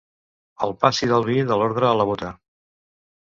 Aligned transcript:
El 0.67 0.71
passi 0.85 1.09
del 1.11 1.27
vi 1.27 1.37
de 1.51 1.57
l'odre 1.63 1.87
a 1.91 1.93
la 2.01 2.07
bóta. 2.13 2.31